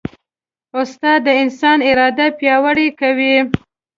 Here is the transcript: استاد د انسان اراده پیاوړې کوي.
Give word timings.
استاد 0.79 1.19
د 1.27 1.29
انسان 1.41 1.77
اراده 1.89 2.27
پیاوړې 2.39 2.87
کوي. 2.99 3.35